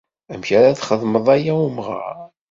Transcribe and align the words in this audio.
Amek 0.33 0.49
ara 0.57 0.67
as-txedmeḍ 0.71 1.27
aya 1.35 1.53
i 1.57 1.63
umɣar? 1.67 2.15